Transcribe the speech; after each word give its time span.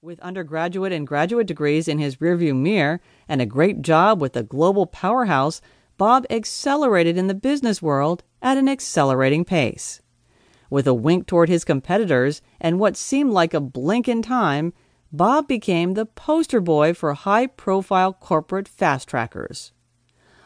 With 0.00 0.20
undergraduate 0.20 0.92
and 0.92 1.04
graduate 1.04 1.48
degrees 1.48 1.88
in 1.88 1.98
his 1.98 2.18
rearview 2.18 2.56
mirror 2.56 3.00
and 3.26 3.42
a 3.42 3.46
great 3.46 3.82
job 3.82 4.20
with 4.20 4.36
a 4.36 4.44
global 4.44 4.86
powerhouse, 4.86 5.60
Bob 5.96 6.24
accelerated 6.30 7.18
in 7.18 7.26
the 7.26 7.34
business 7.34 7.82
world 7.82 8.22
at 8.40 8.56
an 8.56 8.68
accelerating 8.68 9.44
pace. 9.44 10.00
With 10.70 10.86
a 10.86 10.94
wink 10.94 11.26
toward 11.26 11.48
his 11.48 11.64
competitors 11.64 12.42
and 12.60 12.78
what 12.78 12.96
seemed 12.96 13.32
like 13.32 13.52
a 13.52 13.60
blink 13.60 14.06
in 14.06 14.22
time, 14.22 14.72
Bob 15.10 15.48
became 15.48 15.94
the 15.94 16.06
poster 16.06 16.60
boy 16.60 16.94
for 16.94 17.12
high 17.14 17.48
profile 17.48 18.12
corporate 18.12 18.68
fast 18.68 19.08
trackers. 19.08 19.72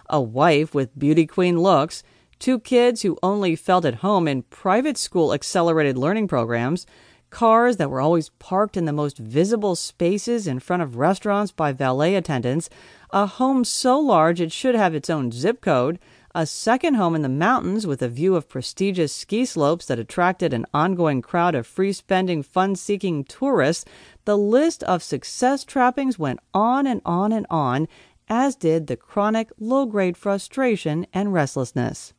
A 0.08 0.22
wife 0.22 0.74
with 0.74 0.98
beauty 0.98 1.26
queen 1.26 1.58
looks, 1.58 2.02
two 2.38 2.58
kids 2.58 3.02
who 3.02 3.18
only 3.22 3.54
felt 3.54 3.84
at 3.84 3.96
home 3.96 4.26
in 4.26 4.44
private 4.44 4.96
school 4.96 5.34
accelerated 5.34 5.98
learning 5.98 6.26
programs, 6.26 6.86
cars 7.32 7.78
that 7.78 7.90
were 7.90 8.00
always 8.00 8.28
parked 8.38 8.76
in 8.76 8.84
the 8.84 8.92
most 8.92 9.18
visible 9.18 9.74
spaces 9.74 10.46
in 10.46 10.60
front 10.60 10.82
of 10.82 10.96
restaurants 10.96 11.50
by 11.50 11.72
valet 11.72 12.14
attendants, 12.14 12.70
a 13.10 13.26
home 13.26 13.64
so 13.64 13.98
large 13.98 14.40
it 14.40 14.52
should 14.52 14.76
have 14.76 14.94
its 14.94 15.10
own 15.10 15.32
zip 15.32 15.60
code, 15.60 15.98
a 16.34 16.46
second 16.46 16.94
home 16.94 17.14
in 17.14 17.22
the 17.22 17.28
mountains 17.28 17.86
with 17.86 18.00
a 18.00 18.08
view 18.08 18.36
of 18.36 18.48
prestigious 18.48 19.12
ski 19.12 19.44
slopes 19.44 19.86
that 19.86 19.98
attracted 19.98 20.52
an 20.54 20.64
ongoing 20.72 21.20
crowd 21.20 21.54
of 21.54 21.66
free 21.66 21.92
spending, 21.92 22.42
fun 22.42 22.76
seeking 22.76 23.24
tourists, 23.24 23.84
the 24.24 24.38
list 24.38 24.82
of 24.84 25.02
success 25.02 25.64
trappings 25.64 26.18
went 26.18 26.38
on 26.54 26.86
and 26.86 27.00
on 27.04 27.32
and 27.32 27.46
on, 27.50 27.88
as 28.28 28.54
did 28.54 28.86
the 28.86 28.96
chronic 28.96 29.50
low 29.58 29.84
grade 29.84 30.16
frustration 30.16 31.06
and 31.12 31.32
restlessness. 31.32 32.14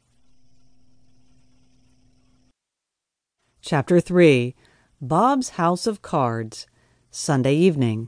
Chapter 3.61 3.99
3 3.99 4.53
Bob's 5.05 5.49
House 5.49 5.85
of 5.85 6.01
Cards, 6.01 6.65
Sunday 7.11 7.55
evening. 7.55 8.07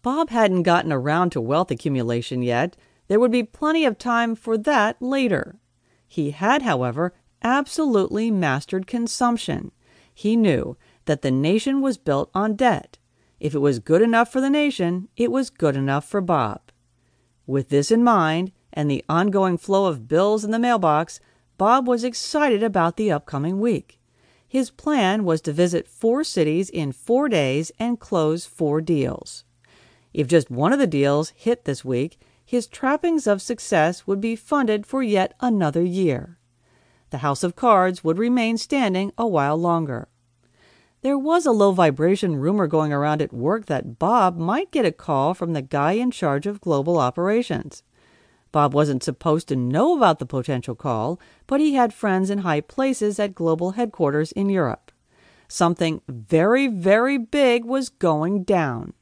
Bob 0.00 0.30
hadn't 0.30 0.62
gotten 0.62 0.90
around 0.90 1.28
to 1.32 1.42
wealth 1.42 1.70
accumulation 1.70 2.40
yet. 2.40 2.74
There 3.08 3.20
would 3.20 3.30
be 3.30 3.42
plenty 3.42 3.84
of 3.84 3.98
time 3.98 4.34
for 4.34 4.56
that 4.56 4.96
later. 5.02 5.56
He 6.08 6.30
had, 6.30 6.62
however, 6.62 7.12
absolutely 7.42 8.30
mastered 8.30 8.86
consumption. 8.86 9.72
He 10.14 10.36
knew 10.36 10.78
that 11.04 11.20
the 11.20 11.30
nation 11.30 11.82
was 11.82 11.98
built 11.98 12.30
on 12.32 12.56
debt. 12.56 12.96
If 13.38 13.54
it 13.54 13.58
was 13.58 13.78
good 13.78 14.00
enough 14.00 14.32
for 14.32 14.40
the 14.40 14.48
nation, 14.48 15.08
it 15.18 15.30
was 15.30 15.50
good 15.50 15.76
enough 15.76 16.08
for 16.08 16.22
Bob. 16.22 16.62
With 17.46 17.68
this 17.68 17.90
in 17.90 18.02
mind, 18.02 18.52
and 18.72 18.90
the 18.90 19.04
ongoing 19.06 19.58
flow 19.58 19.84
of 19.84 20.08
bills 20.08 20.46
in 20.46 20.50
the 20.50 20.58
mailbox, 20.58 21.20
Bob 21.58 21.86
was 21.86 22.04
excited 22.04 22.62
about 22.62 22.96
the 22.96 23.12
upcoming 23.12 23.60
week. 23.60 23.99
His 24.50 24.72
plan 24.72 25.22
was 25.22 25.40
to 25.42 25.52
visit 25.52 25.86
four 25.86 26.24
cities 26.24 26.70
in 26.70 26.90
four 26.90 27.28
days 27.28 27.70
and 27.78 28.00
close 28.00 28.46
four 28.46 28.80
deals. 28.80 29.44
If 30.12 30.26
just 30.26 30.50
one 30.50 30.72
of 30.72 30.80
the 30.80 30.88
deals 30.88 31.32
hit 31.36 31.66
this 31.66 31.84
week, 31.84 32.18
his 32.44 32.66
trappings 32.66 33.28
of 33.28 33.40
success 33.40 34.08
would 34.08 34.20
be 34.20 34.34
funded 34.34 34.86
for 34.86 35.04
yet 35.04 35.34
another 35.38 35.84
year. 35.84 36.36
The 37.10 37.18
house 37.18 37.44
of 37.44 37.54
cards 37.54 38.02
would 38.02 38.18
remain 38.18 38.58
standing 38.58 39.12
a 39.16 39.24
while 39.24 39.56
longer. 39.56 40.08
There 41.02 41.16
was 41.16 41.46
a 41.46 41.52
low 41.52 41.70
vibration 41.70 42.34
rumor 42.34 42.66
going 42.66 42.92
around 42.92 43.22
at 43.22 43.32
work 43.32 43.66
that 43.66 44.00
Bob 44.00 44.36
might 44.36 44.72
get 44.72 44.84
a 44.84 44.90
call 44.90 45.32
from 45.32 45.52
the 45.52 45.62
guy 45.62 45.92
in 45.92 46.10
charge 46.10 46.48
of 46.48 46.60
global 46.60 46.98
operations. 46.98 47.84
Bob 48.52 48.74
wasn't 48.74 49.02
supposed 49.02 49.48
to 49.48 49.56
know 49.56 49.96
about 49.96 50.18
the 50.18 50.26
potential 50.26 50.74
call, 50.74 51.20
but 51.46 51.60
he 51.60 51.74
had 51.74 51.94
friends 51.94 52.30
in 52.30 52.38
high 52.38 52.60
places 52.60 53.18
at 53.18 53.34
global 53.34 53.72
headquarters 53.72 54.32
in 54.32 54.48
Europe. 54.48 54.90
Something 55.46 56.00
very, 56.08 56.66
very 56.66 57.18
big 57.18 57.64
was 57.64 57.88
going 57.88 58.44
down. 58.44 58.92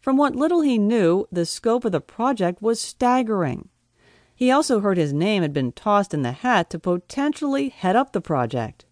From 0.00 0.16
what 0.16 0.34
little 0.34 0.62
he 0.62 0.78
knew, 0.78 1.26
the 1.30 1.46
scope 1.46 1.84
of 1.84 1.92
the 1.92 2.00
project 2.00 2.60
was 2.60 2.80
staggering. 2.80 3.68
He 4.34 4.50
also 4.50 4.80
heard 4.80 4.98
his 4.98 5.12
name 5.12 5.42
had 5.42 5.52
been 5.52 5.70
tossed 5.70 6.12
in 6.12 6.22
the 6.22 6.32
hat 6.32 6.70
to 6.70 6.78
potentially 6.78 7.68
head 7.68 7.94
up 7.94 8.12
the 8.12 8.20
project. 8.20 8.84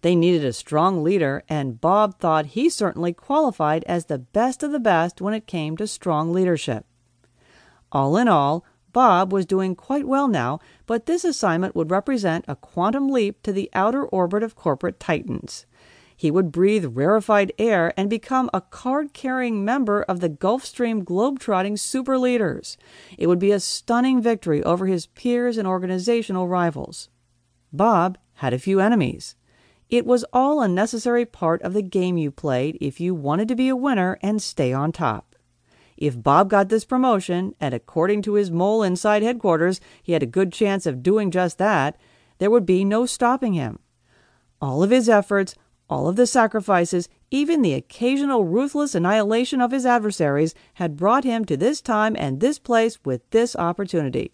They 0.00 0.14
needed 0.14 0.44
a 0.44 0.52
strong 0.52 1.02
leader, 1.02 1.42
and 1.48 1.80
Bob 1.80 2.18
thought 2.18 2.46
he 2.46 2.70
certainly 2.70 3.12
qualified 3.12 3.84
as 3.84 4.06
the 4.06 4.18
best 4.18 4.62
of 4.62 4.72
the 4.72 4.78
best 4.78 5.20
when 5.20 5.34
it 5.34 5.46
came 5.46 5.76
to 5.76 5.86
strong 5.86 6.32
leadership. 6.32 6.86
All 7.92 8.16
in 8.16 8.28
all, 8.28 8.64
Bob 8.96 9.30
was 9.30 9.44
doing 9.44 9.74
quite 9.74 10.08
well 10.08 10.26
now, 10.26 10.58
but 10.86 11.04
this 11.04 11.22
assignment 11.22 11.76
would 11.76 11.90
represent 11.90 12.46
a 12.48 12.56
quantum 12.56 13.10
leap 13.10 13.42
to 13.42 13.52
the 13.52 13.68
outer 13.74 14.06
orbit 14.06 14.42
of 14.42 14.56
corporate 14.56 14.98
titans. 14.98 15.66
He 16.16 16.30
would 16.30 16.50
breathe 16.50 16.96
rarefied 16.96 17.52
air 17.58 17.92
and 17.94 18.08
become 18.08 18.48
a 18.54 18.62
card 18.62 19.12
carrying 19.12 19.62
member 19.62 20.00
of 20.04 20.20
the 20.20 20.30
Gulfstream 20.30 21.04
globetrotting 21.04 21.78
super 21.78 22.16
leaders. 22.16 22.78
It 23.18 23.26
would 23.26 23.38
be 23.38 23.52
a 23.52 23.60
stunning 23.60 24.22
victory 24.22 24.62
over 24.62 24.86
his 24.86 25.08
peers 25.08 25.58
and 25.58 25.68
organizational 25.68 26.48
rivals. 26.48 27.10
Bob 27.74 28.16
had 28.36 28.54
a 28.54 28.58
few 28.58 28.80
enemies. 28.80 29.34
It 29.90 30.06
was 30.06 30.24
all 30.32 30.62
a 30.62 30.68
necessary 30.68 31.26
part 31.26 31.60
of 31.60 31.74
the 31.74 31.82
game 31.82 32.16
you 32.16 32.30
played 32.30 32.78
if 32.80 32.98
you 32.98 33.14
wanted 33.14 33.48
to 33.48 33.56
be 33.56 33.68
a 33.68 33.76
winner 33.76 34.18
and 34.22 34.40
stay 34.40 34.72
on 34.72 34.90
top. 34.90 35.35
If 35.96 36.22
Bob 36.22 36.50
got 36.50 36.68
this 36.68 36.84
promotion, 36.84 37.54
and 37.60 37.72
according 37.74 38.22
to 38.22 38.34
his 38.34 38.50
mole 38.50 38.82
inside 38.82 39.22
headquarters, 39.22 39.80
he 40.02 40.12
had 40.12 40.22
a 40.22 40.26
good 40.26 40.52
chance 40.52 40.86
of 40.86 41.02
doing 41.02 41.30
just 41.30 41.58
that, 41.58 41.96
there 42.38 42.50
would 42.50 42.66
be 42.66 42.84
no 42.84 43.06
stopping 43.06 43.54
him. 43.54 43.78
All 44.60 44.82
of 44.82 44.90
his 44.90 45.08
efforts, 45.08 45.54
all 45.88 46.08
of 46.08 46.16
the 46.16 46.26
sacrifices, 46.26 47.08
even 47.30 47.62
the 47.62 47.74
occasional 47.74 48.44
ruthless 48.44 48.94
annihilation 48.94 49.60
of 49.60 49.70
his 49.70 49.86
adversaries, 49.86 50.54
had 50.74 50.96
brought 50.96 51.24
him 51.24 51.44
to 51.44 51.56
this 51.56 51.80
time 51.80 52.14
and 52.18 52.40
this 52.40 52.58
place 52.58 52.98
with 53.04 53.28
this 53.30 53.56
opportunity. 53.56 54.32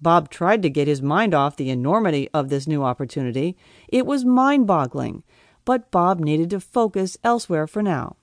Bob 0.00 0.28
tried 0.28 0.62
to 0.62 0.70
get 0.70 0.88
his 0.88 1.00
mind 1.00 1.32
off 1.32 1.56
the 1.56 1.70
enormity 1.70 2.28
of 2.34 2.48
this 2.48 2.66
new 2.66 2.82
opportunity. 2.82 3.56
It 3.88 4.04
was 4.04 4.24
mind 4.24 4.66
boggling, 4.66 5.22
but 5.64 5.92
Bob 5.92 6.18
needed 6.18 6.50
to 6.50 6.60
focus 6.60 7.16
elsewhere 7.22 7.68
for 7.68 7.82
now. 7.82 8.16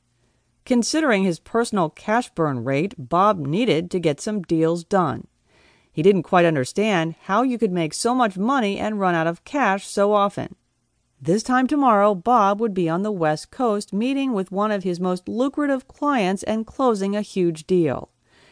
Considering 0.69 1.23
his 1.23 1.39
personal 1.39 1.89
cash 1.89 2.29
burn 2.35 2.63
rate, 2.63 2.93
Bob 2.95 3.39
needed 3.39 3.89
to 3.89 3.99
get 3.99 4.21
some 4.21 4.43
deals 4.43 4.83
done. 4.83 5.25
He 5.91 6.03
didn't 6.03 6.21
quite 6.21 6.45
understand 6.45 7.15
how 7.23 7.41
you 7.41 7.57
could 7.57 7.71
make 7.71 7.91
so 7.91 8.13
much 8.13 8.37
money 8.37 8.77
and 8.77 8.99
run 8.99 9.15
out 9.15 9.25
of 9.25 9.43
cash 9.43 9.87
so 9.87 10.13
often. 10.13 10.53
This 11.19 11.41
time 11.41 11.65
tomorrow, 11.65 12.13
Bob 12.13 12.61
would 12.61 12.75
be 12.75 12.87
on 12.87 13.01
the 13.01 13.11
West 13.11 13.49
Coast 13.49 13.93
meeting 13.93 14.31
with 14.31 14.51
one 14.51 14.71
of 14.71 14.83
his 14.83 14.99
most 14.99 15.27
lucrative 15.27 15.87
clients 15.87 16.43
and 16.43 16.67
closing 16.67 17.15
a 17.15 17.23
huge 17.23 17.65
deal. 17.65 18.11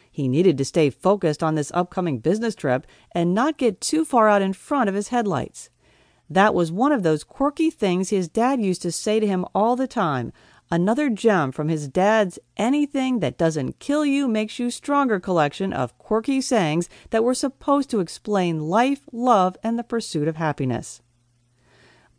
He 0.10 0.28
needed 0.28 0.58
to 0.58 0.66
stay 0.66 0.90
focused 0.90 1.44
on 1.44 1.54
this 1.54 1.72
upcoming 1.76 2.18
business 2.18 2.56
trip 2.56 2.88
and 3.12 3.36
not 3.36 3.60
get 3.60 3.80
too 3.80 4.04
far 4.04 4.28
out 4.28 4.42
in 4.42 4.54
front 4.54 4.90
of 4.90 4.96
his 4.96 5.10
headlights. 5.10 5.70
That 6.30 6.56
was 6.56 6.72
one 6.72 6.92
of 6.92 7.04
those 7.04 7.24
quirky 7.24 7.70
things 7.70 8.10
his 8.10 8.28
dad 8.28 8.60
used 8.60 8.82
to 8.82 8.92
say 8.92 9.20
to 9.20 9.28
him 9.28 9.46
all 9.54 9.76
the 9.76 9.88
time 9.88 10.34
another 10.70 11.10
gem 11.10 11.52
from 11.52 11.70
his 11.70 11.88
dad's 11.88 12.40
Anything 12.58 13.20
That 13.20 13.38
Doesn't 13.38 13.80
Kill 13.80 14.06
You 14.06 14.28
Makes 14.28 14.60
You 14.60 14.70
Stronger 14.70 15.20
collection 15.20 15.72
of 15.72 15.98
quirky 15.98 16.42
sayings 16.42 16.90
that 17.12 17.24
were 17.24 17.34
supposed 17.34 17.90
to 17.92 18.00
explain 18.00 18.68
life, 18.68 19.02
love, 19.12 19.56
and 19.64 19.80
the 19.80 19.84
pursuit 19.84 20.28
of 20.28 20.36
happiness. 20.36 21.02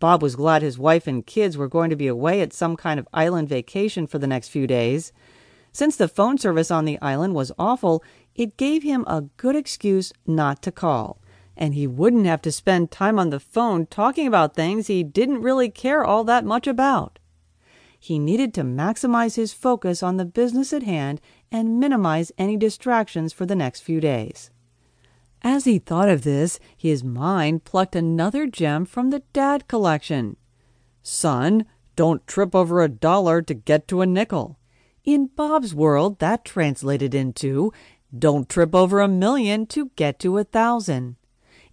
Bob 0.01 0.23
was 0.23 0.37
glad 0.37 0.63
his 0.63 0.79
wife 0.79 1.07
and 1.07 1.27
kids 1.27 1.57
were 1.57 1.69
going 1.69 1.91
to 1.91 1.97
be 1.97 2.07
away 2.07 2.41
at 2.41 2.53
some 2.53 2.77
kind 2.77 3.01
of 3.01 3.09
island 3.13 3.49
vacation 3.49 4.07
for 4.07 4.19
the 4.19 4.27
next 4.27 4.49
few 4.49 4.67
days. 4.67 5.13
Since 5.73 5.97
the 5.97 6.09
phone 6.09 6.39
service 6.39 6.71
on 6.71 6.85
the 6.85 7.01
island 7.03 7.35
was 7.35 7.53
awful, 7.59 8.03
it 8.35 8.57
gave 8.57 8.83
him 8.83 9.05
a 9.07 9.23
good 9.37 9.57
excuse 9.57 10.13
not 10.27 10.63
to 10.63 10.73
call, 10.73 11.21
and 11.57 11.75
he 11.75 11.87
wouldn't 11.87 12.27
have 12.27 12.41
to 12.43 12.53
spend 12.53 12.91
time 12.91 13.19
on 13.19 13.31
the 13.31 13.41
phone 13.41 13.87
talking 13.87 14.27
about 14.27 14.55
things 14.55 14.87
he 14.87 15.03
didn't 15.03 15.43
really 15.43 15.69
care 15.69 16.05
all 16.05 16.25
that 16.25 16.45
much 16.45 16.67
about. 16.67 17.19
He 17.99 18.19
needed 18.19 18.55
to 18.55 18.63
maximize 18.63 19.35
his 19.37 19.53
focus 19.53 20.03
on 20.03 20.17
the 20.17 20.25
business 20.25 20.73
at 20.73 20.85
hand 20.85 21.21
and 21.51 21.81
minimize 21.81 22.33
any 22.39 22.57
distractions 22.57 23.33
for 23.33 23.45
the 23.45 23.57
next 23.57 23.81
few 23.81 24.01
days. 24.01 24.51
As 25.43 25.65
he 25.65 25.79
thought 25.79 26.09
of 26.09 26.23
this, 26.23 26.59
his 26.77 27.05
mind 27.05 27.65
plucked 27.65 27.97
another 27.97 28.47
gem 28.47 28.85
from 28.85 29.11
the 29.11 29.23
dad 29.33 29.69
collection. 29.69 30.37
Son, 31.03 31.65
don't 31.97 32.27
trip 32.27 32.55
over 32.55 32.83
a 32.83 32.89
dollar 32.89 33.43
to 33.43 33.55
get 33.55 33.89
to 33.89 34.01
a 34.01 34.07
nickel. 34.07 34.59
In 35.05 35.27
Bob's 35.27 35.75
world, 35.75 36.19
that 36.19 36.45
translated 36.45 37.15
into 37.15 37.73
don't 38.17 38.49
trip 38.49 38.75
over 38.75 39.01
a 39.01 39.09
million 39.09 39.67
to 39.67 39.91
get 39.97 40.19
to 40.21 40.39
a 40.39 40.45
thousand. 40.45 41.17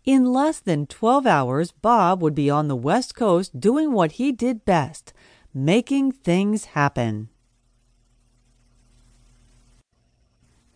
In 0.04 0.32
less 0.32 0.60
than 0.60 0.86
12 0.86 1.26
hours, 1.26 1.72
Bob 1.72 2.22
would 2.22 2.36
be 2.36 2.50
on 2.50 2.68
the 2.68 2.76
West 2.76 3.16
Coast 3.16 3.60
doing 3.60 3.92
what 3.92 4.14
he 4.14 4.32
did 4.32 4.66
best 4.66 5.14
Making 5.58 6.12
Things 6.12 6.66
Happen. 6.66 7.30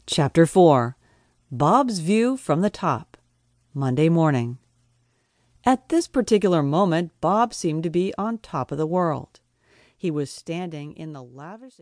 Chapter 0.07 0.45
4 0.45 0.95
Bob's 1.51 1.99
View 1.99 2.37
from 2.37 2.61
the 2.61 2.69
Top. 2.69 3.17
Monday 3.73 4.07
morning. 4.07 4.57
At 5.65 5.89
this 5.89 6.07
particular 6.07 6.63
moment, 6.63 7.11
Bob 7.19 7.53
seemed 7.53 7.83
to 7.83 7.89
be 7.89 8.13
on 8.17 8.37
top 8.37 8.71
of 8.71 8.77
the 8.77 8.87
world. 8.87 9.41
He 9.97 10.09
was 10.09 10.31
standing 10.31 10.93
in 10.93 11.11
the 11.11 11.23
lavish. 11.23 11.81